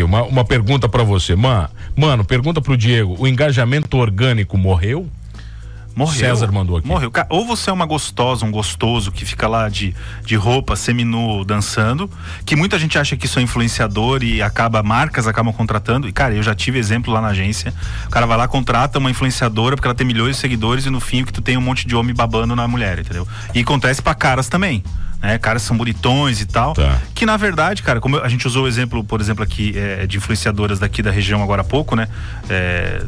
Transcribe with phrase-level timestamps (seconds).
[0.00, 1.36] aqui, uma, uma pergunta para você.
[1.36, 5.06] Man, mano, pergunta pro Diego, o engajamento orgânico morreu?
[5.94, 6.18] Morreu.
[6.18, 6.86] César mandou aqui.
[6.86, 7.12] Morreu.
[7.28, 12.10] Ou você é uma gostosa, um gostoso que fica lá de, de roupa seminu dançando,
[12.44, 16.08] que muita gente acha que isso é influenciador e acaba, marcas acabam contratando.
[16.08, 17.74] E, cara, eu já tive exemplo lá na agência.
[18.06, 21.00] O cara vai lá, contrata uma influenciadora porque ela tem milhões de seguidores e no
[21.00, 23.26] fim que tu tem um monte de homem babando na mulher, entendeu?
[23.54, 24.82] E acontece para caras também.
[25.22, 26.72] Né, caras são bonitões e tal.
[26.72, 26.98] Tá.
[27.14, 30.16] Que na verdade, cara, como a gente usou o exemplo, por exemplo, aqui é, de
[30.16, 32.08] influenciadoras daqui da região agora há pouco, né?
[32.48, 33.02] É,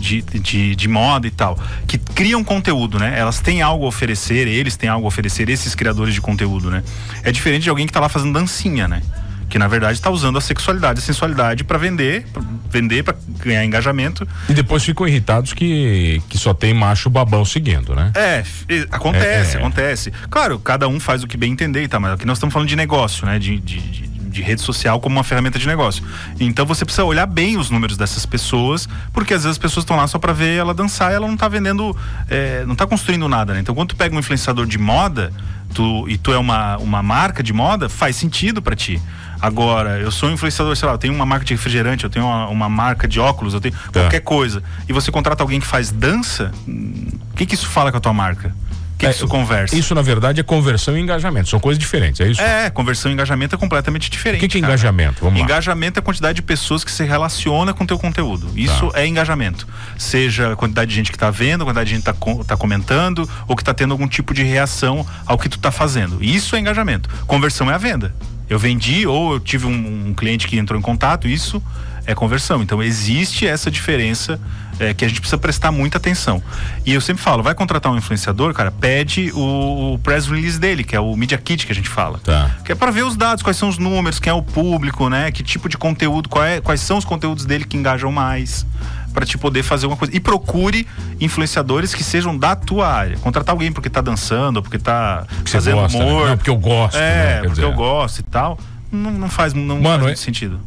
[0.00, 3.18] de, de, de, moda e tal, que criam conteúdo, né?
[3.18, 6.82] Elas têm algo a oferecer, eles têm algo a oferecer, esses criadores de conteúdo, né?
[7.22, 9.02] É diferente de alguém que tá lá fazendo dancinha, né?
[9.48, 13.64] Que na verdade está usando a sexualidade, a sensualidade para vender, pra vender para ganhar
[13.64, 14.26] engajamento.
[14.48, 18.12] E depois ficam irritados que, que só tem macho babão seguindo, né?
[18.14, 18.44] É,
[18.92, 19.60] acontece, é, é.
[19.60, 20.12] acontece.
[20.30, 21.98] Claro, cada um faz o que bem entender, tá?
[21.98, 23.40] Mas aqui nós estamos falando de negócio, né?
[23.40, 26.02] de, de, de de rede social como uma ferramenta de negócio.
[26.38, 29.96] Então você precisa olhar bem os números dessas pessoas, porque às vezes as pessoas estão
[29.96, 31.96] lá só para ver ela dançar e ela não está vendendo,
[32.28, 33.60] é, não está construindo nada, né?
[33.60, 35.32] Então quando tu pega um influenciador de moda,
[35.74, 39.00] tu, e tu é uma, uma marca de moda, faz sentido para ti.
[39.40, 42.26] Agora, eu sou um influenciador, sei lá, eu tenho uma marca de refrigerante, eu tenho
[42.26, 44.00] uma, uma marca de óculos, eu tenho tá.
[44.02, 44.62] qualquer coisa.
[44.86, 48.12] E você contrata alguém que faz dança, o que, que isso fala com a tua
[48.12, 48.54] marca?
[49.00, 49.74] Que, é, isso conversa?
[49.74, 51.48] Isso, na verdade, é conversão e engajamento.
[51.48, 52.40] São coisas diferentes, é isso?
[52.40, 54.40] É, conversão e engajamento é completamente diferente.
[54.40, 55.24] O que, que é engajamento?
[55.24, 56.00] Vamos engajamento lá.
[56.00, 58.50] é a quantidade de pessoas que se relaciona com o teu conteúdo.
[58.54, 59.00] Isso tá.
[59.00, 59.66] é engajamento.
[59.96, 62.56] Seja a quantidade de gente que está vendo, a quantidade de gente que está tá
[62.56, 66.22] comentando, ou que está tendo algum tipo de reação ao que tu está fazendo.
[66.22, 67.08] Isso é engajamento.
[67.26, 68.14] Conversão é a venda.
[68.50, 71.62] Eu vendi ou eu tive um, um cliente que entrou em contato, isso
[72.04, 72.62] é conversão.
[72.62, 74.40] Então existe essa diferença
[74.80, 76.42] é, que a gente precisa prestar muita atenção.
[76.84, 80.82] E eu sempre falo, vai contratar um influenciador, cara, pede o, o press release dele,
[80.82, 82.18] que é o Media Kit que a gente fala.
[82.18, 82.50] Tá.
[82.64, 85.30] Que é para ver os dados, quais são os números, quem é o público, né?
[85.30, 88.66] Que tipo de conteúdo, é, quais são os conteúdos dele que engajam mais
[89.12, 90.14] para te poder fazer uma coisa.
[90.16, 90.86] E procure
[91.20, 93.16] influenciadores que sejam da tua área.
[93.18, 96.24] Contratar alguém porque tá dançando, porque tá porque fazendo gosta, humor.
[96.24, 96.30] Né?
[96.30, 96.96] Não, porque eu gosto.
[96.96, 97.34] É, né?
[97.38, 97.64] porque dizer...
[97.64, 98.58] eu gosto e tal.
[98.92, 100.16] Não, não faz, não Mano, faz muito é...
[100.16, 100.60] sentido.